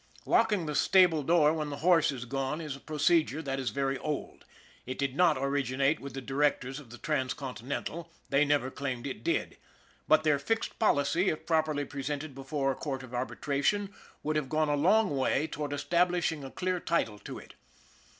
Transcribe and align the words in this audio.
Locking 0.25 0.65
the 0.65 0.73
stable 0.73 1.21
door 1.21 1.53
when 1.53 1.69
the 1.69 1.77
horse 1.85 2.11
is 2.11 2.25
gone 2.25 2.59
is 2.59 2.75
a 2.75 2.79
procedure 2.79 3.39
that 3.43 3.59
is 3.59 3.69
very 3.69 3.99
old. 3.99 4.45
It 4.87 4.97
did 4.97 5.15
not 5.15 5.37
originate 5.37 5.99
with 5.99 6.15
the 6.15 6.23
directors 6.23 6.79
of 6.79 6.89
the 6.89 6.97
Transcontinental 6.97 8.09
they 8.31 8.43
never 8.43 8.71
claimed 8.71 9.05
it 9.05 9.23
did. 9.23 9.57
But 10.07 10.23
their 10.23 10.39
fixed 10.39 10.79
policy, 10.79 11.29
if 11.29 11.45
properly 11.45 11.85
presented 11.85 12.33
before 12.33 12.71
a 12.71 12.75
court 12.75 13.03
of 13.03 13.13
arbitration, 13.13 13.93
would 14.23 14.37
have 14.37 14.49
gone 14.49 14.69
a 14.69 14.75
long 14.75 15.15
way 15.15 15.45
toward 15.45 15.71
establishing 15.71 16.43
a 16.43 16.49
clear 16.49 16.79
title 16.79 17.19
to 17.19 17.37
it. 17.37 17.53